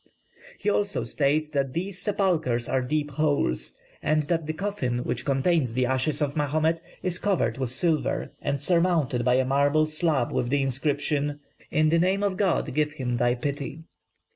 [0.57, 5.75] He also states that these sepulchres are deep holes, and that the coffin which contains
[5.75, 10.49] the ashes of Mahomet is covered with silver, and surmounted by a marble slab with
[10.49, 13.83] the inscription, "In the name of God, give him thy pity."